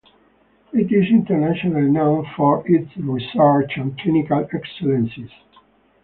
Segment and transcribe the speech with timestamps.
[0.73, 5.11] It is internationally known for its research and clinical excellence.